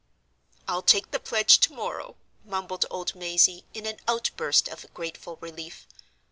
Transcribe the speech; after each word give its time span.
"I'll 0.67 0.81
take 0.81 1.11
the 1.11 1.19
Pledge 1.19 1.59
to 1.59 1.73
morrow!" 1.73 2.15
mumbled 2.43 2.87
old 2.89 3.13
Mazey, 3.13 3.65
in 3.75 3.85
an 3.85 3.97
outburst 4.07 4.67
of 4.67 4.91
grateful 4.95 5.37
relief. 5.41 5.85